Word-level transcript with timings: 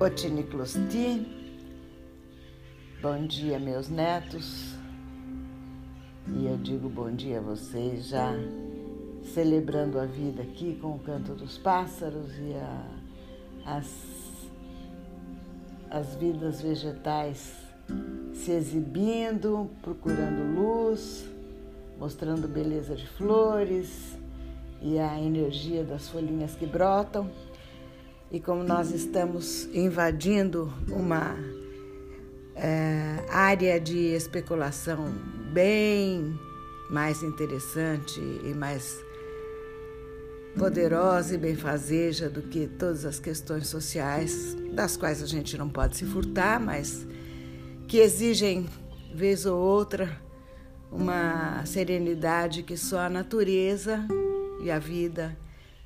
Otini 0.00 0.44
Closti, 0.44 1.26
bom 3.02 3.26
dia 3.26 3.58
meus 3.58 3.88
netos, 3.88 4.76
e 6.28 6.46
eu 6.46 6.56
digo 6.56 6.88
bom 6.88 7.10
dia 7.10 7.38
a 7.38 7.40
vocês 7.40 8.06
já 8.06 8.32
celebrando 9.34 9.98
a 9.98 10.04
vida 10.04 10.42
aqui 10.42 10.78
com 10.80 10.94
o 10.94 10.98
canto 11.00 11.34
dos 11.34 11.58
pássaros 11.58 12.30
e 12.38 12.54
a, 12.54 13.76
as, 13.76 13.86
as 15.90 16.14
vidas 16.14 16.62
vegetais 16.62 17.56
se 18.34 18.52
exibindo, 18.52 19.68
procurando 19.82 20.54
luz, 20.54 21.26
mostrando 21.98 22.46
beleza 22.46 22.94
de 22.94 23.08
flores 23.08 24.16
e 24.80 24.96
a 24.96 25.20
energia 25.20 25.82
das 25.82 26.08
folhinhas 26.08 26.54
que 26.54 26.66
brotam. 26.66 27.28
E 28.30 28.40
como 28.40 28.62
nós 28.62 28.90
estamos 28.90 29.64
invadindo 29.72 30.70
uma 30.88 31.34
é, 32.54 33.24
área 33.30 33.80
de 33.80 33.98
especulação 34.14 35.10
bem 35.50 36.38
mais 36.90 37.22
interessante 37.22 38.20
e 38.20 38.52
mais 38.52 39.02
poderosa 40.58 41.34
e 41.34 41.38
benfazeja 41.38 42.28
do 42.28 42.42
que 42.42 42.66
todas 42.66 43.06
as 43.06 43.18
questões 43.18 43.66
sociais, 43.68 44.54
das 44.72 44.94
quais 44.94 45.22
a 45.22 45.26
gente 45.26 45.56
não 45.56 45.70
pode 45.70 45.96
se 45.96 46.04
furtar, 46.04 46.60
mas 46.60 47.06
que 47.86 47.96
exigem, 47.96 48.68
vez 49.14 49.46
ou 49.46 49.58
outra, 49.58 50.20
uma 50.92 51.64
serenidade 51.64 52.62
que 52.62 52.76
só 52.76 53.00
a 53.00 53.08
natureza 53.08 54.06
e 54.60 54.70
a 54.70 54.78
vida 54.78 55.34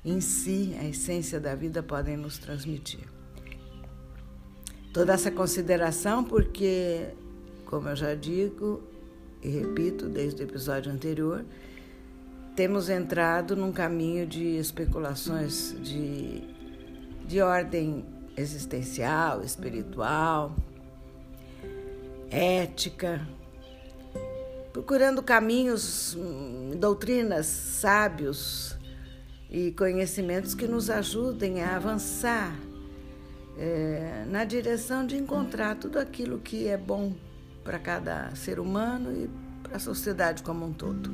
em 0.05 0.19
si, 0.19 0.75
a 0.79 0.85
essência 0.85 1.39
da 1.39 1.55
vida, 1.55 1.81
podem 1.81 2.17
nos 2.17 2.37
transmitir. 2.37 3.07
Toda 4.93 5.13
essa 5.13 5.31
consideração, 5.31 6.23
porque, 6.23 7.07
como 7.65 7.89
eu 7.89 7.95
já 7.95 8.13
digo 8.13 8.83
e 9.41 9.49
repito 9.49 10.07
desde 10.07 10.41
o 10.41 10.45
episódio 10.45 10.91
anterior, 10.91 11.43
temos 12.55 12.89
entrado 12.89 13.55
num 13.55 13.71
caminho 13.71 14.27
de 14.27 14.57
especulações 14.57 15.75
de, 15.81 16.43
de 17.25 17.41
ordem 17.41 18.05
existencial, 18.37 19.41
espiritual, 19.41 20.55
ética, 22.29 23.27
procurando 24.71 25.23
caminhos, 25.23 26.15
hum, 26.15 26.71
doutrinas 26.77 27.45
sábios 27.47 28.77
e 29.53 29.71
conhecimentos 29.71 30.55
que 30.55 30.67
nos 30.67 30.89
ajudem 30.89 31.61
a 31.61 31.75
avançar 31.75 32.59
é, 33.55 34.25
na 34.27 34.43
direção 34.43 35.05
de 35.05 35.15
encontrar 35.15 35.75
tudo 35.75 35.99
aquilo 35.99 36.39
que 36.39 36.67
é 36.67 36.75
bom 36.75 37.13
para 37.63 37.77
cada 37.77 38.33
ser 38.35 38.59
humano 38.59 39.11
e 39.15 39.29
para 39.61 39.77
a 39.77 39.79
sociedade 39.79 40.41
como 40.41 40.65
um 40.65 40.73
todo. 40.73 41.11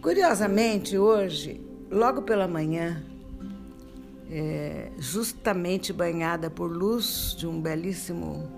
Curiosamente, 0.00 0.96
hoje, 0.96 1.60
logo 1.90 2.22
pela 2.22 2.48
manhã, 2.48 3.04
é, 4.30 4.90
justamente 4.98 5.92
banhada 5.92 6.48
por 6.48 6.72
luz 6.72 7.36
de 7.36 7.46
um 7.46 7.60
belíssimo 7.60 8.50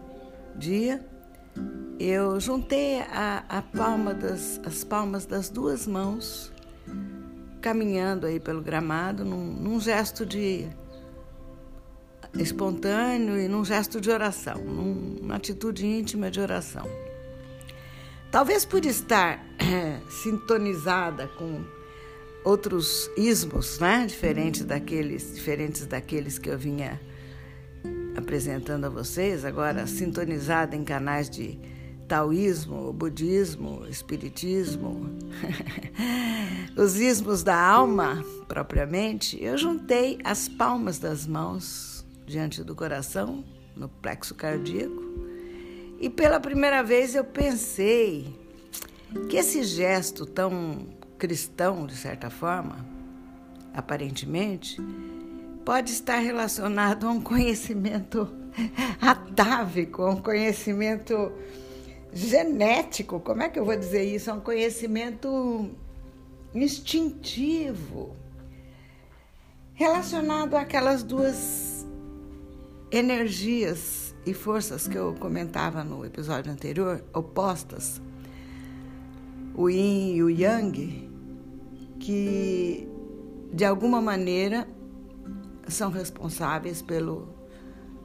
dia, 0.55 1.05
eu 1.99 2.39
juntei 2.39 3.01
a, 3.01 3.45
a 3.49 3.61
palma 3.61 4.15
das, 4.15 4.61
as 4.65 4.85
palmas 4.85 5.27
das 5.27 5.49
duas 5.49 5.85
mãos 5.85 6.52
caminhando 7.63 8.27
aí 8.27 8.39
pelo 8.39 8.61
gramado 8.61 9.25
num, 9.25 9.47
num 9.47 9.81
gesto 9.81 10.27
de 10.27 10.69
espontâneo 12.35 13.39
e 13.39 13.49
num 13.49 13.65
gesto 13.65 14.01
de 14.01 14.11
oração, 14.11 14.59
numa 14.59 15.37
atitude 15.37 15.87
íntima 15.87 16.31
de 16.31 16.41
oração. 16.41 16.87
Talvez 18.31 18.65
por 18.65 18.85
estar 18.85 19.45
sintonizada 20.23 21.29
com 21.29 21.65
outros 22.45 23.09
ismos, 23.17 23.79
né, 23.79 24.07
diferentes 24.07 24.65
daqueles, 24.65 25.35
diferentes 25.35 25.87
daqueles 25.87 26.39
que 26.39 26.51
eu 26.51 26.59
vinha 26.59 27.01
apresentando 28.17 28.87
a 28.87 28.89
vocês, 28.89 29.45
agora 29.45 29.87
sintonizada 29.87 30.75
em 30.75 30.85
canais 30.85 31.31
de 31.31 31.59
taoísmo, 32.13 32.93
budismo, 32.93 33.87
espiritismo, 33.89 35.09
os 36.77 36.97
ismos 36.97 37.43
da 37.43 37.59
alma 37.59 38.23
propriamente, 38.47 39.43
eu 39.43 39.57
juntei 39.57 40.19
as 40.23 40.47
palmas 40.47 40.99
das 40.99 41.27
mãos 41.27 42.05
diante 42.27 42.63
do 42.63 42.75
coração, 42.75 43.43
no 43.75 43.89
plexo 43.89 44.35
cardíaco, 44.35 45.03
e 45.99 46.11
pela 46.11 46.39
primeira 46.39 46.83
vez 46.83 47.15
eu 47.15 47.25
pensei 47.25 48.39
que 49.31 49.39
esse 49.39 49.63
gesto 49.63 50.27
tão 50.27 50.89
cristão, 51.17 51.87
de 51.87 51.97
certa 51.97 52.29
forma, 52.29 52.85
aparentemente, 53.73 54.77
pode 55.65 55.93
estar 55.93 56.19
relacionado 56.19 57.07
a 57.07 57.11
um 57.11 57.23
conhecimento 57.23 58.29
atávico, 59.01 60.03
a 60.03 60.11
um 60.11 60.21
conhecimento 60.21 61.33
genético, 62.13 63.21
como 63.21 63.43
é 63.43 63.49
que 63.49 63.59
eu 63.59 63.65
vou 63.65 63.77
dizer 63.77 64.05
isso? 64.05 64.31
É 64.31 64.33
um 64.33 64.41
conhecimento 64.41 65.71
instintivo, 66.55 68.15
relacionado 69.75 70.55
àquelas 70.55 71.03
duas 71.03 71.87
energias 72.91 74.15
e 74.27 74.35
forças 74.35 74.87
que 74.87 74.97
eu 74.97 75.15
comentava 75.19 75.83
no 75.83 76.05
episódio 76.05 76.53
anterior, 76.53 77.03
opostas, 77.15 78.01
o 79.55 79.69
yin 79.69 80.15
e 80.15 80.23
o 80.23 80.29
yang, 80.29 81.11
que 81.99 82.89
de 83.53 83.65
alguma 83.65 84.01
maneira 84.01 84.69
são 85.69 85.91
responsáveis 85.91 86.83
pelos 86.83 87.25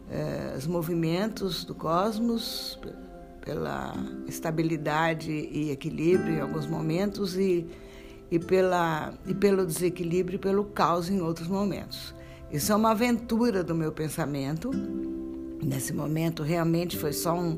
eh, 0.09 0.57
movimentos 0.67 1.65
do 1.65 1.75
cosmos, 1.75 2.79
pela 3.47 3.95
estabilidade 4.27 5.31
e 5.31 5.71
equilíbrio 5.71 6.33
em 6.33 6.41
alguns 6.41 6.67
momentos 6.67 7.37
e, 7.37 7.65
e, 8.29 8.37
pela, 8.37 9.13
e 9.25 9.33
pelo 9.33 9.65
desequilíbrio 9.65 10.35
e 10.35 10.37
pelo 10.37 10.65
caos 10.65 11.09
em 11.09 11.21
outros 11.21 11.47
momentos. 11.47 12.13
Isso 12.51 12.73
é 12.73 12.75
uma 12.75 12.91
aventura 12.91 13.63
do 13.63 13.73
meu 13.73 13.93
pensamento. 13.93 14.69
Nesse 15.63 15.93
momento, 15.93 16.43
realmente 16.43 16.97
foi 16.97 17.13
só 17.13 17.33
um, 17.33 17.55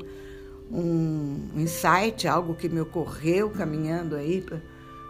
um 0.70 1.50
insight, 1.56 2.28
algo 2.28 2.54
que 2.54 2.68
me 2.68 2.80
ocorreu 2.80 3.50
caminhando 3.50 4.14
aí 4.14 4.46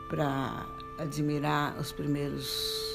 para 0.08 0.66
admirar 0.98 1.78
os 1.78 1.92
primeiros 1.92 2.88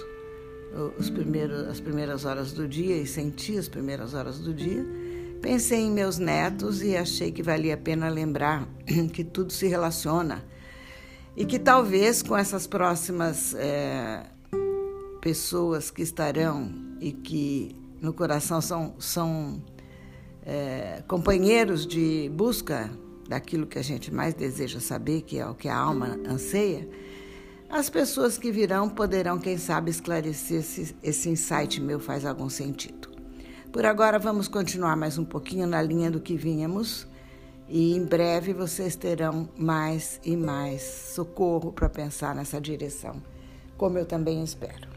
os 0.98 1.10
primeiros, 1.10 1.70
as 1.70 1.80
primeiras 1.80 2.26
horas 2.26 2.52
do 2.52 2.68
dia 2.68 2.98
e 2.98 3.08
sentir 3.08 3.58
as 3.58 3.70
primeiras 3.70 4.14
horas 4.14 4.40
do 4.40 4.54
dia. 4.54 4.86
Pensei 5.46 5.82
em 5.82 5.92
meus 5.92 6.18
netos 6.18 6.82
e 6.82 6.98
achei 6.98 7.32
que 7.32 7.44
valia 7.44 7.76
a 7.76 7.78
pena 7.78 8.10
lembrar 8.10 8.68
que 9.14 9.24
tudo 9.24 9.54
se 9.54 9.68
relaciona 9.68 10.44
e 11.38 11.46
que 11.46 11.60
talvez 11.60 12.24
com 12.24 12.36
essas 12.36 12.66
próximas 12.66 13.54
é, 13.54 14.24
pessoas 15.22 15.92
que 15.92 16.02
estarão 16.02 16.74
e 17.00 17.12
que 17.12 17.76
no 18.02 18.12
coração 18.12 18.60
são, 18.60 18.96
são 18.98 19.62
é, 20.44 21.04
companheiros 21.08 21.86
de 21.86 22.28
busca 22.34 22.90
daquilo 23.30 23.68
que 23.68 23.78
a 23.78 23.84
gente 23.84 24.12
mais 24.12 24.34
deseja 24.34 24.80
saber, 24.80 25.22
que 25.22 25.38
é 25.38 25.46
o 25.46 25.54
que 25.54 25.70
a 25.70 25.78
alma 25.78 26.20
anseia, 26.28 26.90
as 27.70 27.88
pessoas 27.88 28.36
que 28.36 28.52
virão 28.52 28.90
poderão, 28.90 29.38
quem 29.38 29.60
sabe, 29.60 29.92
esclarecer 29.92 30.64
se 30.64 30.96
esse 31.04 31.30
insight 31.30 31.80
meu 31.80 32.00
faz 32.00 32.26
algum 32.26 32.50
sentido. 32.50 33.05
Por 33.76 33.86
agora, 33.86 34.18
vamos 34.18 34.48
continuar 34.48 34.96
mais 34.96 35.18
um 35.18 35.26
pouquinho 35.26 35.68
na 35.68 35.82
linha 35.82 36.10
do 36.10 36.22
que 36.22 36.38
vínhamos 36.38 37.06
e 37.68 37.94
em 37.94 38.06
breve 38.06 38.54
vocês 38.54 38.96
terão 38.96 39.50
mais 39.58 40.18
e 40.24 40.38
mais 40.38 40.82
socorro 40.82 41.74
para 41.74 41.90
pensar 41.90 42.34
nessa 42.34 42.62
direção, 42.62 43.22
como 43.76 43.98
eu 43.98 44.06
também 44.06 44.42
espero. 44.42 44.95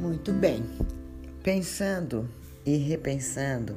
Muito 0.00 0.32
bem. 0.32 0.64
Pensando 1.42 2.26
e 2.64 2.78
repensando, 2.78 3.76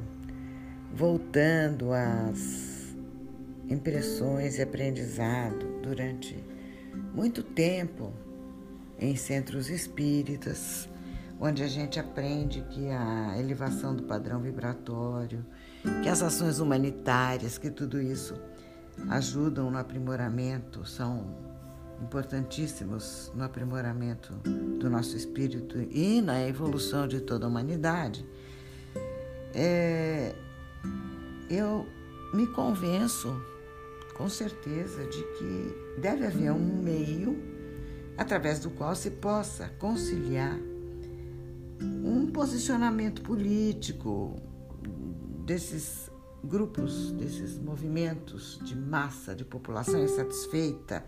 voltando 0.94 1.92
às 1.92 2.96
impressões 3.68 4.56
e 4.56 4.62
aprendizado 4.62 5.82
durante 5.82 6.42
muito 7.12 7.42
tempo 7.42 8.10
em 8.98 9.14
centros 9.16 9.68
espíritas, 9.68 10.88
onde 11.38 11.62
a 11.62 11.68
gente 11.68 12.00
aprende 12.00 12.62
que 12.70 12.88
a 12.88 13.38
elevação 13.38 13.94
do 13.94 14.04
padrão 14.04 14.40
vibratório, 14.40 15.44
que 16.02 16.08
as 16.08 16.22
ações 16.22 16.58
humanitárias, 16.58 17.58
que 17.58 17.70
tudo 17.70 18.00
isso 18.00 18.34
ajudam 19.10 19.70
no 19.70 19.76
aprimoramento, 19.76 20.86
são 20.86 21.53
importantíssimos 22.02 23.30
no 23.34 23.44
aprimoramento 23.44 24.32
do 24.78 24.88
nosso 24.90 25.16
espírito 25.16 25.78
e 25.90 26.20
na 26.20 26.46
evolução 26.46 27.06
de 27.06 27.20
toda 27.20 27.46
a 27.46 27.48
humanidade, 27.48 28.24
é, 29.54 30.34
eu 31.48 31.86
me 32.32 32.46
convenço 32.46 33.34
com 34.16 34.28
certeza 34.28 35.04
de 35.04 35.22
que 35.22 36.00
deve 36.00 36.26
haver 36.26 36.52
um 36.52 36.82
meio 36.82 37.36
através 38.16 38.60
do 38.60 38.70
qual 38.70 38.94
se 38.94 39.10
possa 39.10 39.68
conciliar 39.78 40.58
um 41.80 42.26
posicionamento 42.26 43.22
político 43.22 44.36
desses 45.44 46.10
grupos, 46.42 47.12
desses 47.12 47.58
movimentos 47.58 48.60
de 48.62 48.76
massa, 48.76 49.34
de 49.34 49.44
população 49.44 50.02
insatisfeita, 50.02 51.04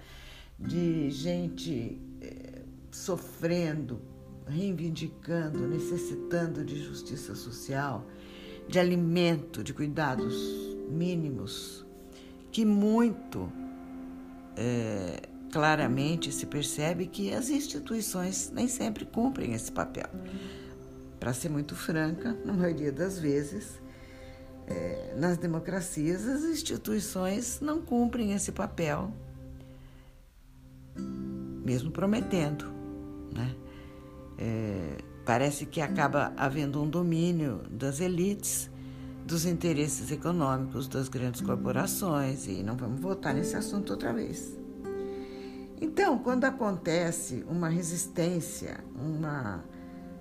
de 0.58 1.10
gente 1.10 2.00
eh, 2.20 2.62
sofrendo, 2.90 4.00
reivindicando, 4.46 5.66
necessitando 5.68 6.64
de 6.64 6.82
justiça 6.82 7.34
social, 7.34 8.06
de 8.68 8.78
alimento, 8.78 9.62
de 9.62 9.74
cuidados 9.74 10.34
mínimos, 10.88 11.84
que 12.50 12.64
muito 12.64 13.52
eh, 14.56 15.20
claramente 15.52 16.32
se 16.32 16.46
percebe 16.46 17.06
que 17.06 17.32
as 17.32 17.50
instituições 17.50 18.50
nem 18.50 18.68
sempre 18.68 19.04
cumprem 19.04 19.52
esse 19.52 19.70
papel. 19.70 20.08
Para 21.20 21.32
ser 21.32 21.48
muito 21.48 21.74
franca, 21.74 22.36
na 22.44 22.52
maioria 22.52 22.92
das 22.92 23.18
vezes, 23.18 23.80
é, 24.66 25.14
nas 25.16 25.38
democracias, 25.38 26.26
as 26.26 26.42
instituições 26.42 27.60
não 27.60 27.80
cumprem 27.80 28.32
esse 28.32 28.52
papel, 28.52 29.12
mesmo 31.66 31.90
prometendo. 31.90 32.64
Né? 33.34 33.54
É, 34.38 34.98
parece 35.24 35.66
que 35.66 35.80
acaba 35.80 36.32
havendo 36.36 36.80
um 36.80 36.88
domínio 36.88 37.62
das 37.68 37.98
elites, 37.98 38.70
dos 39.24 39.44
interesses 39.44 40.12
econômicos 40.12 40.86
das 40.86 41.08
grandes 41.08 41.40
corporações, 41.40 42.46
e 42.46 42.62
não 42.62 42.76
vamos 42.76 43.00
voltar 43.00 43.34
nesse 43.34 43.56
assunto 43.56 43.90
outra 43.90 44.12
vez. 44.12 44.56
Então, 45.80 46.18
quando 46.20 46.44
acontece 46.44 47.44
uma 47.48 47.68
resistência, 47.68 48.78
uma 48.94 49.64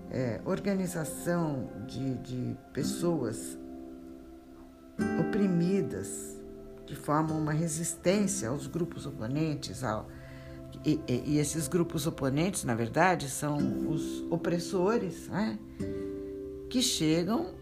é, 0.09 0.41
organização 0.43 1.69
de, 1.87 2.15
de 2.15 2.57
pessoas 2.73 3.57
oprimidas, 5.19 6.35
que 6.87 6.95
formam 6.95 7.37
uma 7.37 7.51
resistência 7.51 8.49
aos 8.49 8.65
grupos 8.65 9.05
oponentes, 9.05 9.83
ao, 9.83 10.07
e, 10.83 10.99
e, 11.07 11.37
esses 11.37 11.67
grupos 11.67 12.07
oponentes, 12.07 12.63
na 12.63 12.75
verdade, 12.75 13.29
são 13.29 13.57
os 13.89 14.25
opressores, 14.29 15.27
né? 15.29 15.59
que 16.69 16.81
chegam 16.81 17.53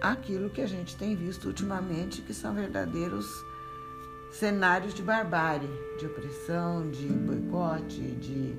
àquilo 0.00 0.50
que 0.50 0.60
a 0.60 0.66
gente 0.66 0.96
tem 0.96 1.14
visto 1.14 1.46
ultimamente, 1.46 2.22
que 2.22 2.34
são 2.34 2.54
verdadeiros 2.54 3.26
cenários 4.32 4.92
de 4.92 5.02
barbárie, 5.02 5.68
de 5.98 6.06
opressão, 6.06 6.90
de 6.90 7.06
boicote, 7.06 8.00
de 8.00 8.54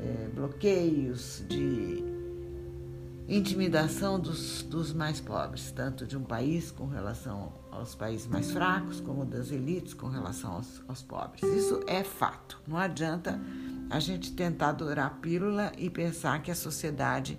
é, 0.00 0.28
bloqueios, 0.34 1.42
de 1.48 2.04
intimidação 3.28 4.20
dos, 4.20 4.62
dos 4.62 4.92
mais 4.92 5.20
pobres, 5.20 5.72
tanto 5.72 6.06
de 6.06 6.16
um 6.16 6.22
país 6.22 6.70
com 6.70 6.86
relação 6.86 7.52
aos 7.76 7.94
países 7.94 8.26
mais 8.26 8.50
fracos, 8.50 9.00
como 9.00 9.24
das 9.24 9.50
elites 9.50 9.94
com 9.94 10.08
relação 10.08 10.52
aos, 10.52 10.82
aos 10.88 11.02
pobres. 11.02 11.42
Isso 11.42 11.82
é 11.86 12.02
fato. 12.02 12.60
Não 12.66 12.76
adianta 12.76 13.40
a 13.90 14.00
gente 14.00 14.32
tentar 14.32 14.70
adorar 14.70 15.06
a 15.06 15.10
pílula 15.10 15.72
e 15.78 15.88
pensar 15.88 16.42
que 16.42 16.50
a 16.50 16.54
sociedade 16.54 17.38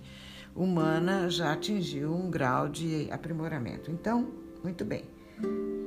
humana 0.54 1.28
já 1.30 1.52
atingiu 1.52 2.14
um 2.14 2.30
grau 2.30 2.68
de 2.68 3.08
aprimoramento. 3.10 3.90
Então, 3.90 4.32
muito 4.62 4.84
bem. 4.84 5.04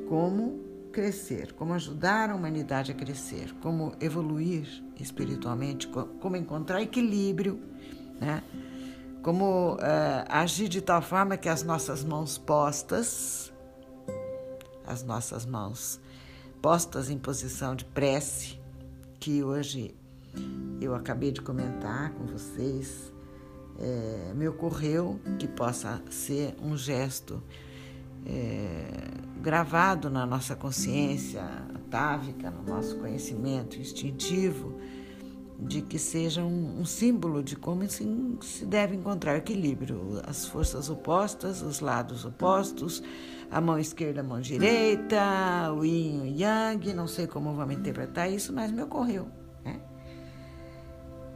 Como 0.08 0.60
crescer, 0.92 1.54
como 1.54 1.74
ajudar 1.74 2.30
a 2.30 2.36
humanidade 2.36 2.92
a 2.92 2.96
crescer, 2.96 3.54
como 3.62 3.94
evoluir 4.00 4.68
espiritualmente, 5.00 5.88
como 5.88 6.36
encontrar 6.36 6.82
equilíbrio, 6.82 7.60
né? 8.20 8.44
como 9.22 9.76
uh, 9.76 9.78
agir 10.28 10.68
de 10.68 10.82
tal 10.82 11.02
forma 11.02 11.38
que 11.38 11.48
as 11.48 11.64
nossas 11.64 12.04
mãos 12.04 12.38
postas, 12.38 13.51
as 14.92 15.04
nossas 15.04 15.46
mãos 15.46 16.00
postas 16.62 17.10
em 17.10 17.18
posição 17.18 17.76
de 17.76 17.86
prece, 17.86 18.60
que 19.20 19.42
hoje 19.42 19.96
eu 20.80 20.94
acabei 20.94 21.32
de 21.32 21.42
comentar 21.42 22.12
com 22.12 22.26
vocês, 22.26 23.12
é, 23.80 24.34
me 24.36 24.48
ocorreu 24.48 25.20
que 25.40 25.48
possa 25.48 26.02
ser 26.10 26.56
um 26.62 26.78
gesto 26.78 27.42
é, 28.26 29.12
gravado 29.42 30.10
na 30.10 30.26
nossa 30.26 30.56
consciência 30.56 31.44
atávica, 31.74 32.52
no 32.52 32.64
nosso 32.64 32.98
conhecimento 32.98 33.78
instintivo 33.80 34.80
de 35.62 35.82
que 35.82 36.00
seja 36.00 36.44
um, 36.44 36.82
um 36.82 36.86
símbolo 36.86 37.44
de 37.44 37.56
como 37.56 37.88
se, 37.88 38.04
se 38.42 38.66
deve 38.66 38.96
encontrar 38.96 39.38
equilíbrio, 39.38 40.20
as 40.26 40.46
forças 40.46 40.90
opostas, 40.90 41.62
os 41.62 41.80
lados 41.80 42.26
opostos, 42.26 43.04
a 43.52 43.60
mão 43.62 43.78
esquerda, 43.78 44.22
a 44.22 44.24
mão 44.24 44.40
direita, 44.40 45.74
o 45.74 45.84
yin 45.84 46.22
o 46.22 46.26
yang, 46.26 46.94
não 46.94 47.08
sei 47.08 47.28
como 47.28 47.54
vamos 47.54 47.76
interpretar 47.76 48.32
isso, 48.32 48.54
mas 48.54 48.72
me 48.72 48.82
ocorreu. 48.82 49.28
Né? 49.64 49.80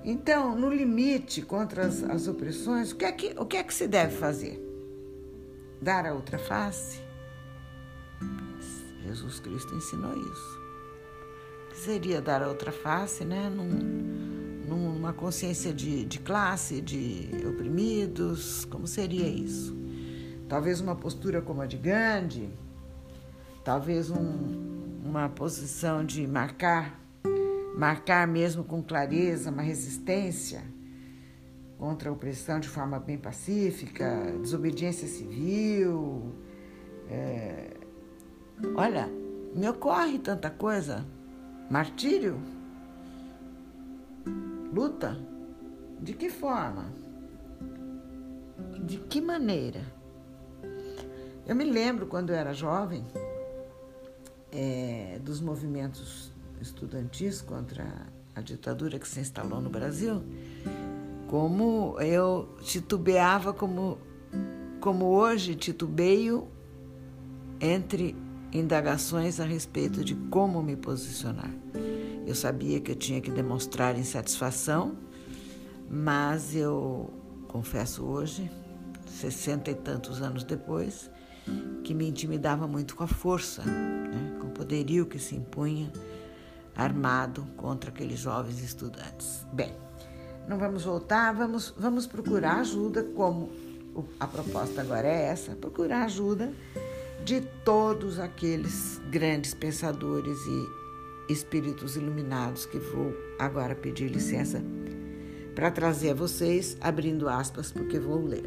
Então, 0.04 0.56
no 0.56 0.70
limite 0.70 1.42
contra 1.42 1.86
as, 1.86 2.04
as 2.04 2.28
opressões, 2.28 2.92
o 2.92 2.96
que, 2.96 3.06
é 3.06 3.12
que, 3.12 3.36
o 3.38 3.46
que 3.46 3.58
é 3.58 3.64
que 3.64 3.74
se 3.74 3.88
deve 3.88 4.16
fazer? 4.16 4.62
Dar 5.82 6.06
a 6.06 6.14
outra 6.14 6.40
face? 6.40 7.02
Jesus 9.04 9.40
Cristo 9.40 9.76
ensinou 9.76 10.18
isso 10.18 10.66
seria 11.76 12.22
dar 12.22 12.42
a 12.42 12.48
outra 12.48 12.72
face, 12.72 13.24
né? 13.24 13.50
Num, 13.50 13.70
numa 14.68 15.14
consciência 15.14 15.74
de, 15.74 16.06
de 16.06 16.20
classe, 16.20 16.82
de 16.82 17.30
oprimidos, 17.48 18.66
como 18.66 18.88
seria 18.88 19.28
isso? 19.28 19.76
Talvez 20.48 20.80
uma 20.80 20.96
postura 20.96 21.42
como 21.42 21.62
a 21.62 21.66
de 21.66 21.78
Gandhi, 21.78 22.50
talvez 23.64 24.10
um, 24.10 25.02
uma 25.04 25.30
posição 25.30 26.06
de 26.06 26.28
marcar, 26.28 27.00
marcar 27.78 28.28
mesmo 28.28 28.64
com 28.64 28.82
clareza 28.84 29.50
uma 29.50 29.62
resistência 29.62 30.62
contra 31.78 32.10
a 32.10 32.14
opressão 32.14 32.60
de 32.60 32.70
forma 32.70 33.00
bem 33.00 33.18
pacífica, 33.18 34.34
desobediência 34.42 35.08
civil. 35.08 36.36
É... 37.10 37.78
Olha, 38.76 39.10
me 39.54 39.68
ocorre 39.68 40.20
tanta 40.20 40.50
coisa 40.50 41.06
Martírio? 41.70 42.40
Luta? 44.72 45.18
De 46.00 46.14
que 46.14 46.30
forma? 46.30 46.94
De 48.86 48.98
que 48.98 49.20
maneira? 49.20 49.95
Eu 51.48 51.56
me 51.56 51.64
lembro 51.64 52.08
quando 52.08 52.32
eu 52.32 52.36
era 52.36 52.54
jovem 52.54 53.06
é, 54.52 55.20
dos 55.22 55.40
movimentos 55.40 56.32
estudantis 56.60 57.40
contra 57.40 57.86
a 58.34 58.42
ditadura 58.42 58.98
que 58.98 59.08
se 59.08 59.20
instalou 59.20 59.62
no 59.62 59.70
Brasil, 59.70 60.24
como 61.28 62.00
eu 62.02 62.50
titubeava 62.62 63.54
como, 63.54 64.00
como 64.82 65.06
hoje 65.06 65.54
titubeio 65.54 66.48
entre 67.62 68.16
indagações 68.52 69.40
a 69.40 69.46
respeito 69.46 70.04
de 70.04 70.16
como 70.16 70.64
me 70.64 70.76
posicionar. 70.76 71.52
Eu 72.26 72.34
sabia 72.34 72.82
que 72.82 72.92
eu 72.92 72.96
tinha 72.96 73.22
que 73.22 73.30
demonstrar 73.30 73.96
insatisfação, 74.00 74.98
mas 75.88 76.56
eu 76.56 77.14
confesso 77.48 78.04
hoje, 78.04 78.50
sessenta 79.06 79.70
e 79.70 79.76
tantos 79.76 80.24
anos 80.24 80.44
depois, 80.44 81.12
que 81.84 81.94
me 81.94 82.08
intimidava 82.08 82.68
muito 82.68 82.96
com 82.96 83.04
a 83.04 83.08
força, 83.08 83.64
né, 83.64 84.38
com 84.40 84.48
o 84.48 84.52
poderio 84.52 85.06
que 85.06 85.20
se 85.20 85.36
impunha 85.36 85.92
armado 86.76 87.46
contra 87.56 87.90
aqueles 87.90 88.20
jovens 88.20 88.62
estudantes. 88.62 89.46
Bem, 89.54 89.74
não 90.48 90.58
vamos 90.58 90.84
voltar, 90.84 91.34
vamos, 91.34 91.74
vamos 91.78 92.06
procurar 92.06 92.60
ajuda, 92.60 93.04
como 93.04 93.50
a 94.20 94.28
proposta 94.28 94.82
agora 94.82 95.08
é 95.08 95.28
essa, 95.28 95.56
procurar 95.56 96.04
ajuda 96.04 96.52
de 97.24 97.42
todos 97.64 98.20
aqueles 98.20 99.02
grandes 99.10 99.54
pensadores 99.54 100.38
e 100.46 101.34
espíritos 101.34 101.96
iluminados 101.96 102.66
que 102.66 102.78
vou 102.78 103.14
agora 103.40 103.74
pedir 103.74 104.10
licença 104.10 104.62
para 105.56 105.72
trazer 105.72 106.12
a 106.12 106.14
vocês, 106.14 106.78
abrindo 106.82 107.30
aspas, 107.30 107.72
porque 107.72 107.98
vou 107.98 108.24
ler. 108.24 108.46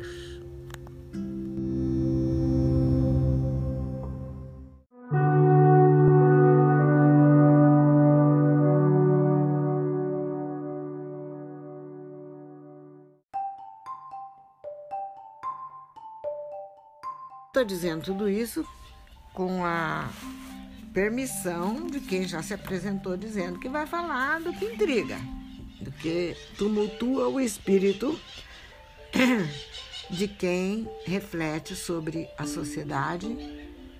Estou 17.58 17.66
dizendo 17.76 18.04
tudo 18.04 18.28
isso 18.28 18.64
com 19.34 19.64
a 19.64 20.08
permissão 20.94 21.88
de 21.88 21.98
quem 21.98 22.22
já 22.22 22.40
se 22.40 22.54
apresentou 22.54 23.16
dizendo 23.16 23.58
que 23.58 23.68
vai 23.68 23.84
falar 23.84 24.40
do 24.40 24.52
que 24.52 24.64
intriga, 24.64 25.18
do 25.80 25.90
que 25.90 26.36
tumultua 26.56 27.26
o 27.26 27.40
espírito 27.40 28.16
de 30.08 30.28
quem 30.28 30.88
reflete 31.04 31.74
sobre 31.74 32.28
a 32.38 32.46
sociedade, 32.46 33.26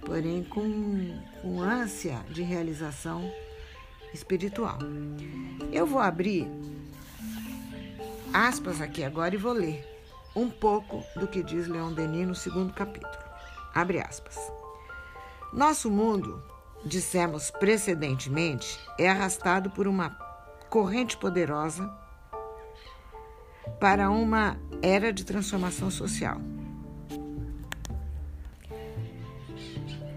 porém 0.02 0.44
com, 0.44 1.20
com 1.42 1.60
ânsia 1.60 2.24
de 2.30 2.42
realização 2.42 3.28
espiritual. 4.14 4.78
Eu 5.72 5.84
vou 5.84 5.98
abrir 5.98 6.46
aspas 8.32 8.80
aqui 8.80 9.02
agora 9.02 9.34
e 9.34 9.38
vou 9.38 9.52
ler 9.52 9.84
um 10.36 10.48
pouco 10.48 11.02
do 11.18 11.26
que 11.26 11.42
diz 11.42 11.66
Leon 11.66 11.92
Denis 11.92 12.28
no 12.28 12.36
segundo 12.36 12.72
capítulo. 12.72 13.27
Abre 13.78 14.00
aspas. 14.00 14.37
Nosso 15.52 15.88
mundo 15.88 16.42
dissemos 16.85 17.49
precedentemente, 17.49 18.76
é 18.99 19.08
arrastado 19.08 19.70
por 19.70 19.87
uma 19.87 20.11
corrente 20.68 21.16
poderosa 21.16 21.88
para 23.78 24.11
uma 24.11 24.58
era 24.82 25.12
de 25.12 25.25
transformação 25.25 25.92
social. 25.92 26.40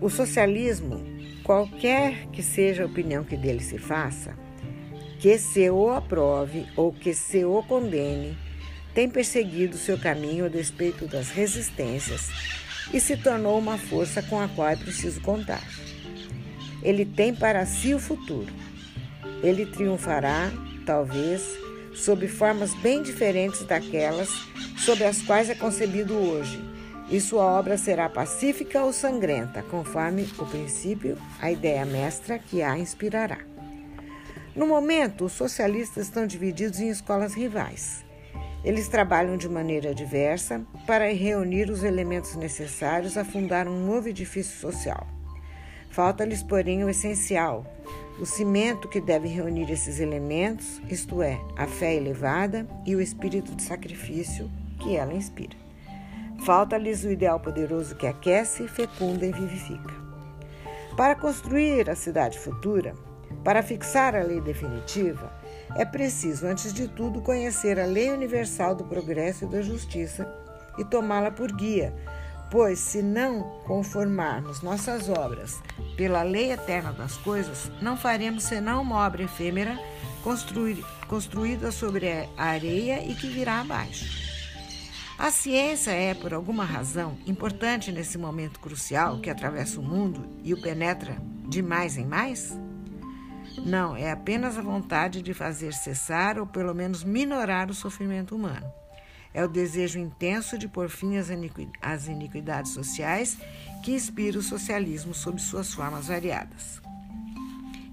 O 0.01 0.09
socialismo, 0.09 0.99
qualquer 1.43 2.25
que 2.31 2.41
seja 2.41 2.81
a 2.81 2.87
opinião 2.87 3.23
que 3.23 3.37
dele 3.37 3.59
se 3.59 3.77
faça, 3.77 4.35
que 5.19 5.37
se 5.37 5.69
o 5.69 5.91
aprove 5.91 6.65
ou 6.75 6.91
que 6.91 7.13
se 7.13 7.45
o 7.45 7.61
condene, 7.61 8.35
tem 8.95 9.07
perseguido 9.07 9.77
seu 9.77 9.99
caminho 9.99 10.45
a 10.45 10.49
despeito 10.49 11.05
das 11.05 11.29
resistências 11.29 12.31
e 12.93 12.99
se 12.99 13.17
tornou 13.17 13.57
uma 13.57 13.77
força 13.77 14.21
com 14.21 14.39
a 14.39 14.47
qual 14.47 14.69
é 14.69 14.75
preciso 14.75 15.21
contar. 15.21 15.63
Ele 16.83 17.05
tem 17.05 17.33
para 17.33 17.65
si 17.65 17.93
o 17.93 17.99
futuro. 17.99 18.51
Ele 19.43 19.65
triunfará, 19.65 20.51
talvez, 20.85 21.41
sob 21.93 22.27
formas 22.27 22.73
bem 22.75 23.01
diferentes 23.03 23.63
daquelas 23.65 24.29
sob 24.81 25.03
as 25.03 25.21
quais 25.21 25.47
é 25.47 25.53
concebido 25.53 26.15
hoje, 26.15 26.59
e 27.07 27.21
sua 27.21 27.43
obra 27.43 27.77
será 27.77 28.09
pacífica 28.09 28.83
ou 28.83 28.91
sangrenta, 28.91 29.61
conforme 29.61 30.27
o 30.39 30.45
princípio, 30.45 31.17
a 31.39 31.51
ideia 31.51 31.85
mestra 31.85 32.39
que 32.39 32.63
a 32.63 32.77
inspirará. 32.79 33.37
No 34.55 34.65
momento, 34.65 35.25
os 35.25 35.33
socialistas 35.33 36.07
estão 36.07 36.25
divididos 36.25 36.79
em 36.79 36.89
escolas 36.89 37.35
rivais. 37.35 38.03
Eles 38.63 38.87
trabalham 38.87 39.37
de 39.37 39.49
maneira 39.49 39.93
diversa 39.93 40.61
para 40.85 41.11
reunir 41.11 41.69
os 41.69 41.83
elementos 41.83 42.35
necessários 42.35 43.17
a 43.17 43.25
fundar 43.25 43.67
um 43.67 43.85
novo 43.85 44.07
edifício 44.07 44.59
social. 44.59 45.07
Falta-lhes, 45.89 46.43
porém, 46.43 46.83
o 46.83 46.89
essencial, 46.89 47.65
o 48.19 48.25
cimento 48.25 48.87
que 48.87 49.01
deve 49.01 49.27
reunir 49.27 49.69
esses 49.71 49.99
elementos, 49.99 50.79
isto 50.87 51.23
é, 51.23 51.41
a 51.57 51.65
fé 51.65 51.95
elevada 51.95 52.67
e 52.85 52.95
o 52.95 53.01
espírito 53.01 53.55
de 53.55 53.63
sacrifício 53.63 54.49
que 54.79 54.95
ela 54.95 55.13
inspira. 55.13 55.57
Falta-lhes 56.45 57.03
o 57.03 57.11
ideal 57.11 57.39
poderoso 57.39 57.95
que 57.95 58.05
aquece, 58.05 58.67
fecunda 58.67 59.25
e 59.25 59.31
vivifica. 59.31 59.93
Para 60.95 61.15
construir 61.15 61.89
a 61.89 61.95
cidade 61.95 62.37
futura, 62.37 62.93
para 63.43 63.63
fixar 63.63 64.15
a 64.15 64.21
lei 64.21 64.39
definitiva, 64.39 65.40
é 65.75 65.85
preciso, 65.85 66.47
antes 66.47 66.73
de 66.73 66.87
tudo, 66.87 67.21
conhecer 67.21 67.79
a 67.79 67.85
lei 67.85 68.11
universal 68.11 68.75
do 68.75 68.83
progresso 68.83 69.45
e 69.45 69.47
da 69.47 69.61
justiça 69.61 70.27
e 70.77 70.85
tomá-la 70.85 71.31
por 71.31 71.51
guia 71.51 71.93
Pois, 72.51 72.79
se 72.79 73.01
não 73.01 73.43
conformarmos 73.65 74.61
nossas 74.61 75.07
obras 75.07 75.61
pela 75.95 76.21
lei 76.21 76.51
eterna 76.51 76.91
das 76.91 77.15
coisas, 77.15 77.71
não 77.81 77.95
faremos 77.95 78.43
senão 78.43 78.81
uma 78.81 78.97
obra 79.05 79.23
efêmera 79.23 79.79
construída 81.07 81.71
sobre 81.71 82.09
a 82.37 82.43
areia 82.43 83.09
e 83.09 83.15
que 83.15 83.29
virá 83.29 83.61
abaixo. 83.61 84.05
A 85.17 85.31
ciência 85.31 85.91
é, 85.91 86.13
por 86.13 86.33
alguma 86.33 86.65
razão, 86.65 87.17
importante 87.25 87.89
nesse 87.89 88.17
momento 88.17 88.59
crucial 88.59 89.19
que 89.19 89.29
atravessa 89.29 89.79
o 89.79 89.83
mundo 89.83 90.27
e 90.43 90.53
o 90.53 90.61
penetra 90.61 91.17
de 91.47 91.61
mais 91.61 91.95
em 91.95 92.05
mais? 92.05 92.53
Não, 93.57 93.95
é 93.95 94.11
apenas 94.11 94.57
a 94.57 94.61
vontade 94.61 95.21
de 95.21 95.33
fazer 95.33 95.73
cessar 95.73 96.39
ou 96.39 96.47
pelo 96.47 96.73
menos 96.73 97.03
minorar 97.03 97.69
o 97.69 97.73
sofrimento 97.73 98.35
humano. 98.35 98.71
É 99.33 99.43
o 99.43 99.47
desejo 99.47 99.97
intenso 99.97 100.57
de 100.57 100.67
pôr 100.67 100.89
fim 100.89 101.15
às 101.81 102.07
iniquidades 102.07 102.73
sociais 102.73 103.37
que 103.83 103.93
inspira 103.93 104.37
o 104.37 104.43
socialismo 104.43 105.13
sob 105.13 105.41
suas 105.41 105.73
formas 105.73 106.07
variadas. 106.07 106.81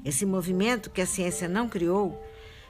Esse 0.04 0.26
movimento 0.26 0.90
que 0.90 1.00
a 1.00 1.06
ciência 1.06 1.48
não 1.48 1.68
criou 1.68 2.24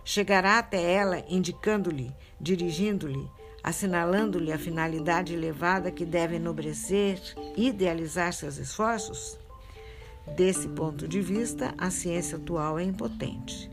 chegará 0.05 0.59
até 0.59 0.81
ela 0.93 1.25
indicando-lhe, 1.29 2.13
dirigindo-lhe, 2.41 3.29
assinalando-lhe 3.63 4.53
a 4.53 4.59
finalidade 4.59 5.35
elevada 5.35 5.91
que 5.91 6.05
deve 6.05 6.37
enobrecer 6.37 7.21
idealizar 7.57 8.33
seus 8.33 8.57
esforços? 8.57 9.39
Desse 10.37 10.69
ponto 10.69 11.09
de 11.09 11.21
vista, 11.21 11.75
a 11.77 11.91
ciência 11.91 12.39
atual 12.39 12.79
é 12.79 12.85
impotente. 12.85 13.71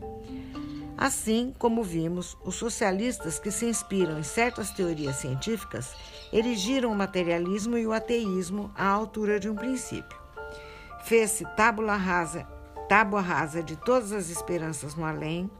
Assim 0.96 1.52
como 1.58 1.82
vimos, 1.82 2.38
os 2.42 2.54
socialistas 2.54 3.38
que 3.38 3.50
se 3.50 3.66
inspiram 3.66 4.18
em 4.18 4.22
certas 4.22 4.70
teorias 4.70 5.16
científicas 5.16 5.94
erigiram 6.32 6.90
o 6.90 6.96
materialismo 6.96 7.76
e 7.76 7.86
o 7.86 7.92
ateísmo 7.92 8.70
à 8.74 8.86
altura 8.86 9.38
de 9.38 9.48
um 9.48 9.54
princípio. 9.54 10.18
Fez-se 11.04 11.44
tábula 11.54 11.96
rasa, 11.96 12.44
tábua 12.88 13.20
rasa 13.20 13.62
de 13.62 13.76
todas 13.76 14.10
as 14.10 14.30
esperanças 14.30 14.94
no 14.94 15.04
além, 15.04 15.50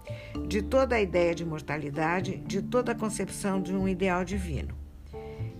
de 0.48 0.62
toda 0.62 0.96
a 0.96 1.02
ideia 1.02 1.34
de 1.34 1.44
mortalidade, 1.44 2.38
de 2.38 2.62
toda 2.62 2.92
a 2.92 2.96
concepção 2.96 3.60
de 3.60 3.74
um 3.74 3.86
ideal 3.86 4.24
divino. 4.24 4.74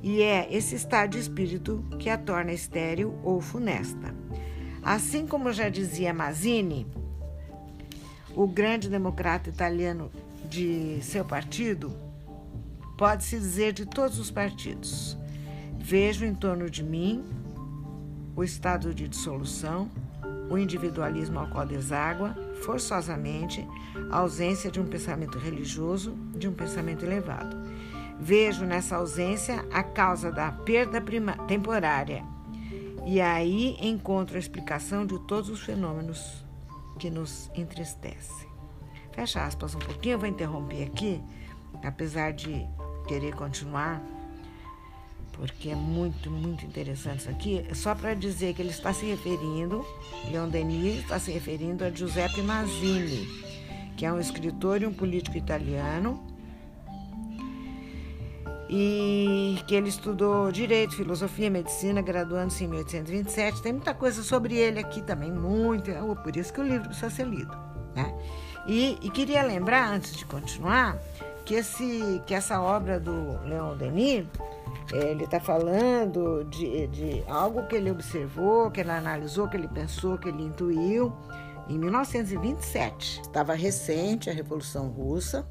E 0.03 0.23
é 0.23 0.49
esse 0.51 0.75
estado 0.75 1.11
de 1.11 1.19
espírito 1.19 1.85
que 1.99 2.09
a 2.09 2.17
torna 2.17 2.53
estéril 2.53 3.19
ou 3.23 3.41
funesta. 3.41 4.15
Assim 4.87 5.27
como 5.27 5.53
já 5.53 5.69
dizia 5.69 6.15
Mazzini, 6.15 6.87
o 8.37 8.47
grande 8.47 8.89
democrata 8.89 9.51
italiano 9.51 10.13
de 10.49 11.01
seu 11.03 11.25
partido, 11.25 11.93
pode-se 12.97 13.37
dizer 13.37 13.73
de 13.73 13.85
todos 13.85 14.17
os 14.21 14.31
partidos. 14.31 15.19
Vejo 15.77 16.25
em 16.25 16.33
torno 16.33 16.71
de 16.71 16.85
mim 16.85 17.25
o 18.37 18.45
estado 18.45 18.95
de 18.95 19.09
dissolução, 19.09 19.91
o 20.49 20.57
individualismo 20.57 21.41
ao 21.41 21.49
qual 21.49 21.67
deságua, 21.67 22.37
forçosamente, 22.63 23.67
a 24.09 24.19
ausência 24.19 24.71
de 24.71 24.79
um 24.79 24.87
pensamento 24.87 25.37
religioso, 25.37 26.13
de 26.37 26.47
um 26.47 26.53
pensamento 26.53 27.05
elevado. 27.05 27.57
Vejo 28.21 28.65
nessa 28.65 28.95
ausência 28.95 29.67
a 29.73 29.83
causa 29.83 30.31
da 30.31 30.53
perda 30.53 31.03
temporária 31.49 32.36
e 33.07 33.21
aí 33.21 33.77
encontro 33.81 34.35
a 34.35 34.39
explicação 34.41 35.07
de 35.07 35.17
todos 35.21 35.49
os 35.49 35.61
fenômenos 35.61 36.45
que 36.99 37.09
nos 37.09 37.49
entristece. 37.55 38.45
Fecha 39.13 39.45
aspas 39.45 39.77
um 39.77 39.79
pouquinho, 39.79 40.15
eu 40.15 40.19
vou 40.19 40.29
interromper 40.29 40.83
aqui, 40.83 41.23
apesar 41.85 42.33
de 42.33 42.67
querer 43.07 43.33
continuar, 43.37 44.03
porque 45.33 45.69
é 45.69 45.77
muito, 45.77 46.29
muito 46.29 46.67
interessante 46.67 47.21
isso 47.21 47.31
aqui, 47.31 47.65
é 47.71 47.75
só 47.75 47.95
para 47.95 48.13
dizer 48.13 48.55
que 48.55 48.61
ele 48.61 48.71
está 48.71 48.93
se 48.93 49.07
referindo, 49.07 49.87
Leon 50.29 50.49
Denis 50.49 50.99
está 50.99 51.21
se 51.21 51.31
referindo 51.31 51.85
a 51.85 51.91
Giuseppe 51.91 52.43
Mazzini, 52.43 53.25
que 53.97 54.05
é 54.05 54.13
um 54.13 54.19
escritor 54.19 54.83
e 54.83 54.87
um 54.87 54.93
político 54.93 55.37
italiano, 55.39 56.27
e 58.69 59.59
que 59.67 59.75
ele 59.75 59.89
estudou 59.89 60.51
direito, 60.51 60.97
filosofia, 60.97 61.49
medicina, 61.49 62.03
graduando-se 62.03 62.65
em 62.65 62.69
1827. 62.69 63.63
Tem 63.63 63.73
muita 63.73 63.95
coisa 63.95 64.23
sobre 64.23 64.57
ele 64.57 64.81
aqui 64.81 65.03
também, 65.03 65.31
muito, 65.31 65.91
é 65.91 66.15
por 66.15 66.37
isso 66.37 66.53
que 66.53 66.61
o 66.61 66.65
livro 66.65 66.89
precisa 66.89 67.11
ser 67.11 67.27
lido. 67.27 67.57
Né? 67.95 68.13
E, 68.67 68.99
e 69.01 69.11
queria 69.11 69.43
lembrar, 69.43 69.89
antes 69.89 70.17
de 70.17 70.25
continuar, 70.25 70.99
que, 71.45 71.55
esse, 71.55 72.21
que 72.27 72.35
essa 72.35 72.61
obra 72.61 72.99
do 72.99 73.39
Leon 73.45 73.77
Denis, 73.77 74.27
é, 74.93 75.11
ele 75.11 75.25
está 75.25 75.39
falando 75.39 76.45
de, 76.45 76.89
de 76.89 77.25
algo 77.29 77.67
que 77.67 77.77
ele 77.77 77.91
observou, 77.91 78.71
que 78.71 78.81
ele 78.81 78.91
analisou, 78.91 79.49
que 79.49 79.57
ele 79.57 79.69
pensou, 79.69 80.19
que 80.19 80.29
ele 80.29 80.43
intuiu 80.43 81.13
em 81.69 81.79
1927. 81.79 83.21
Estava 83.23 83.55
recente 83.55 84.29
a 84.29 84.33
Revolução 84.33 84.89
Russa 84.89 85.47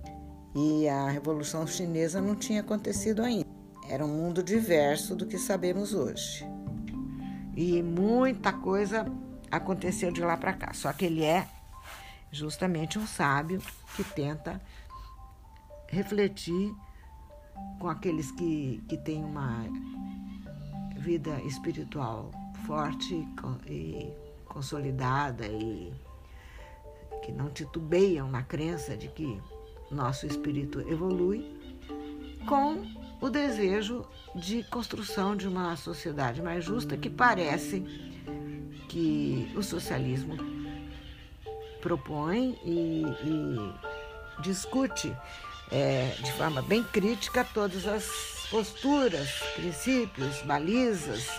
e 0.56 0.88
a 0.88 1.10
Revolução 1.10 1.68
Chinesa 1.68 2.22
não 2.22 2.34
tinha 2.34 2.62
acontecido 2.62 3.22
ainda. 3.22 3.46
Era 3.90 4.06
um 4.06 4.08
mundo 4.08 4.42
diverso 4.42 5.16
do 5.16 5.26
que 5.26 5.38
sabemos 5.38 5.94
hoje. 5.94 6.46
E 7.56 7.84
muita 7.84 8.54
coisa 8.54 9.06
aconteceu 9.52 10.12
de 10.12 10.22
lá 10.22 10.38
para 10.38 10.54
cá. 10.54 10.74
Só 10.74 10.92
que 10.94 11.06
ele 11.06 11.24
é 11.24 11.46
justamente 12.32 12.98
um 12.98 13.06
sábio 13.06 13.62
que 13.96 14.04
tenta 14.04 14.62
refletir 15.88 16.74
com 17.80 17.90
aqueles 17.90 18.32
que, 18.32 18.82
que 18.88 18.98
têm 18.98 19.24
uma 19.24 19.66
vida 20.98 21.40
espiritual 21.42 22.32
forte 22.66 23.28
e 23.68 24.12
consolidada 24.46 25.46
e 25.48 25.94
que 27.24 27.32
não 27.32 27.50
titubeiam 27.50 28.30
na 28.30 28.42
crença 28.42 28.98
de 28.98 29.08
que 29.10 29.40
nosso 29.92 30.26
espírito 30.26 30.82
evolui, 30.82 31.46
com 32.48 32.86
o 33.22 33.30
desejo 33.30 34.06
de 34.36 34.64
construção 34.64 35.36
de 35.36 35.48
uma 35.48 35.76
sociedade 35.76 36.42
mais 36.42 36.64
justa 36.64 36.98
que 36.98 37.10
parece 37.10 37.82
que 38.90 39.52
o 39.56 39.64
socialismo 39.64 40.38
propõe 41.82 42.58
e, 42.64 43.04
e 43.24 44.42
discute 44.42 45.16
é, 45.72 46.16
de 46.22 46.32
forma 46.34 46.62
bem 46.62 46.84
crítica 46.84 47.46
todas 47.54 47.88
as 47.88 48.48
posturas, 48.50 49.30
princípios, 49.56 50.42
balizas, 50.44 51.30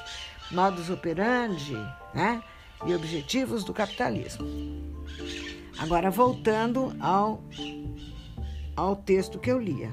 modos 0.51 0.91
operandi 0.91 1.77
né, 2.15 2.43
e 2.85 2.95
objetivos 2.95 3.65
do 3.65 3.73
capitalismo. 3.73 4.47
Agora, 5.79 6.11
voltando 6.11 6.97
ao, 7.01 7.43
ao 8.77 8.95
texto 8.95 9.39
que 9.39 9.51
eu 9.51 9.59
lia. 9.59 9.91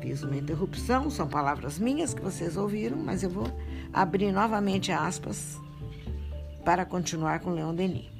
Fiz 0.00 0.22
uma 0.22 0.36
interrupção, 0.36 1.10
são 1.10 1.28
palavras 1.28 1.78
minhas 1.78 2.14
que 2.14 2.22
vocês 2.22 2.56
ouviram, 2.56 2.96
mas 2.96 3.22
eu 3.22 3.30
vou 3.30 3.46
abrir 3.92 4.32
novamente 4.32 4.90
aspas 4.90 5.60
para 6.64 6.84
continuar 6.84 7.40
com 7.40 7.50
Leon 7.50 7.74
Denis. 7.74 8.10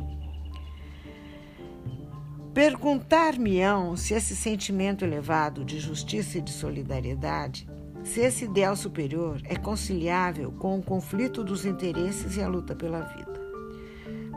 Perguntar-me-ão 2.53 3.97
se 3.97 4.13
esse 4.13 4.37
sentimento 4.37 5.05
elevado 5.05 5.65
de 5.65 5.81
justiça 5.81 6.37
e 6.37 6.43
de 6.43 6.53
solidariedade, 6.53 7.67
se 8.05 8.21
esse 8.21 8.45
ideal 8.45 8.77
superior 8.77 9.41
é 9.45 9.57
conciliável 9.57 10.53
com 10.53 10.79
o 10.79 10.83
conflito 10.83 11.43
dos 11.43 11.65
interesses 11.65 12.37
e 12.37 12.43
a 12.43 12.49
luta 12.49 12.75
pela 12.75 13.01
vida. 13.01 13.41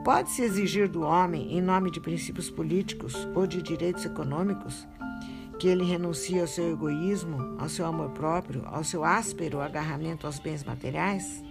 Pode-se 0.03 0.43
exigir 0.43 0.87
do 0.87 1.01
homem, 1.01 1.57
em 1.57 1.61
nome 1.61 1.91
de 1.91 1.99
princípios 1.99 2.49
políticos 2.49 3.27
ou 3.33 3.45
de 3.45 3.61
direitos 3.61 4.05
econômicos, 4.05 4.87
que 5.59 5.67
ele 5.67 5.83
renuncie 5.83 6.39
ao 6.39 6.47
seu 6.47 6.71
egoísmo, 6.71 7.55
ao 7.59 7.69
seu 7.69 7.85
amor 7.85 8.09
próprio, 8.11 8.63
ao 8.65 8.83
seu 8.83 9.03
áspero 9.03 9.61
agarramento 9.61 10.27
aos 10.27 10.39
bens 10.39 10.63
materiais? 10.63 11.43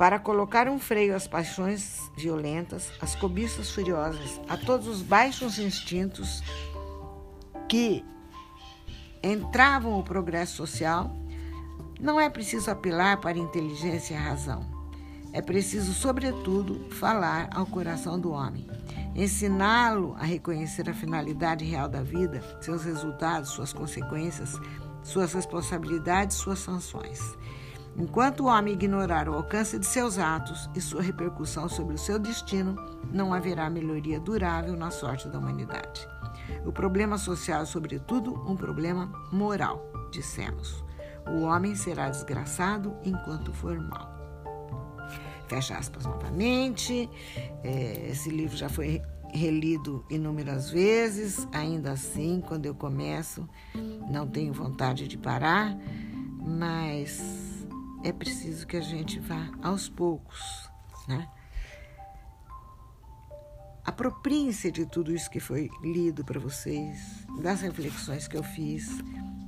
para 0.00 0.18
colocar 0.18 0.66
um 0.66 0.78
freio 0.78 1.14
às 1.14 1.28
paixões 1.28 2.10
violentas, 2.16 2.90
às 3.02 3.14
cobiças 3.14 3.70
furiosas, 3.70 4.40
a 4.48 4.56
todos 4.56 4.86
os 4.86 5.02
baixos 5.02 5.58
instintos 5.58 6.42
que 7.68 8.02
entravam 9.22 9.98
o 9.98 10.02
progresso 10.02 10.56
social, 10.56 11.14
não 12.00 12.18
é 12.18 12.30
preciso 12.30 12.70
apelar 12.70 13.20
para 13.20 13.36
a 13.36 13.42
inteligência 13.42 14.14
e 14.14 14.16
a 14.16 14.20
razão. 14.20 14.64
É 15.34 15.42
preciso, 15.42 15.92
sobretudo, 15.92 16.88
falar 16.94 17.50
ao 17.52 17.66
coração 17.66 18.18
do 18.18 18.30
homem, 18.30 18.66
ensiná-lo 19.22 20.14
a 20.18 20.24
reconhecer 20.24 20.88
a 20.88 20.94
finalidade 20.94 21.64
real 21.64 21.88
da 21.88 22.02
vida, 22.02 22.42
seus 22.60 22.84
resultados, 22.84 23.50
suas 23.50 23.72
consequências, 23.72 24.58
suas 25.02 25.32
responsabilidades, 25.32 26.36
suas 26.36 26.58
sanções 26.58 27.20
Enquanto 27.96 28.44
o 28.44 28.46
homem 28.46 28.74
ignorar 28.74 29.28
o 29.28 29.34
alcance 29.34 29.78
de 29.78 29.86
seus 29.86 30.18
atos 30.18 30.70
e 30.74 30.80
sua 30.80 31.02
repercussão 31.02 31.68
sobre 31.68 31.94
o 31.94 31.98
seu 31.98 32.18
destino, 32.18 32.76
não 33.12 33.34
haverá 33.34 33.68
melhoria 33.68 34.20
durável 34.20 34.76
na 34.76 34.90
sorte 34.90 35.28
da 35.28 35.38
humanidade. 35.38 36.08
O 36.64 36.72
problema 36.72 37.18
social 37.18 37.62
é, 37.62 37.66
sobretudo, 37.66 38.32
um 38.48 38.56
problema 38.56 39.12
moral, 39.32 39.84
dissemos. 40.10 40.84
O 41.28 41.42
homem 41.42 41.74
será 41.74 42.08
desgraçado 42.08 42.96
enquanto 43.04 43.52
for 43.52 43.78
mal. 43.78 44.08
Fecha 45.46 45.76
aspas 45.76 46.06
novamente. 46.06 47.10
É, 47.64 48.08
esse 48.08 48.30
livro 48.30 48.56
já 48.56 48.68
foi 48.68 48.99
relido 49.32 50.04
inúmeras 50.10 50.70
vezes. 50.70 51.46
Ainda 51.52 51.92
assim, 51.92 52.42
quando 52.46 52.66
eu 52.66 52.74
começo, 52.74 53.48
não 54.10 54.26
tenho 54.26 54.52
vontade 54.52 55.06
de 55.08 55.16
parar, 55.16 55.76
mas 56.38 57.66
é 58.02 58.12
preciso 58.12 58.66
que 58.66 58.76
a 58.76 58.80
gente 58.80 59.18
vá 59.20 59.50
aos 59.62 59.88
poucos, 59.88 60.70
né? 61.06 61.28
Apropriem-se 63.84 64.70
de 64.70 64.86
tudo 64.86 65.12
isso 65.12 65.30
que 65.30 65.40
foi 65.40 65.70
lido 65.82 66.24
para 66.24 66.38
vocês, 66.38 67.26
das 67.42 67.60
reflexões 67.60 68.28
que 68.28 68.36
eu 68.36 68.42
fiz. 68.42 68.88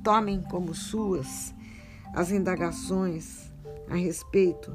Tomem 0.03 0.43
como 0.43 0.75
suas 0.75 1.55
as 2.15 2.31
indagações 2.31 3.53
a 3.89 3.95
respeito 3.95 4.75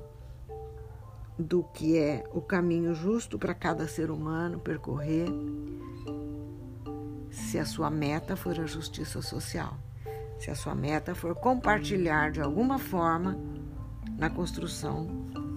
do 1.38 1.63
que 1.63 1.97
é 1.97 2.23
o 2.34 2.41
caminho 2.41 2.93
justo 2.95 3.38
para 3.38 3.54
cada 3.54 3.88
ser 3.88 4.10
humano 4.10 4.60
percorrer 4.60 5.28
se 7.30 7.60
a 7.60 7.65
sua 7.65 7.89
meta 7.89 8.36
for 8.36 8.60
a 8.60 8.65
justiça 8.65 9.21
social, 9.21 9.78
se 10.39 10.50
a 10.50 10.56
sua 10.56 10.73
meta 10.73 11.13
for 11.13 11.36
compartilhar 11.36 12.32
de 12.32 12.41
alguma 12.41 12.80
forma 12.80 13.38
na 14.17 14.30
construção 14.30 15.08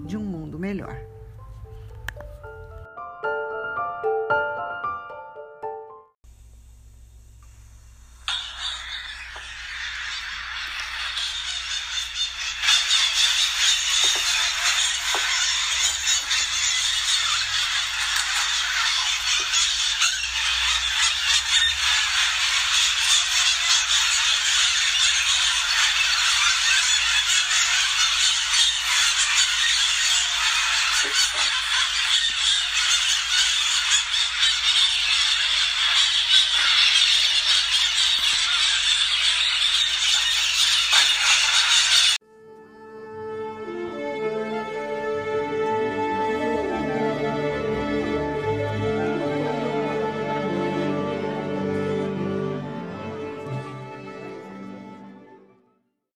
de 0.05 0.17
um 0.17 0.25
mundo 0.25 0.59
melhor. 0.59 0.97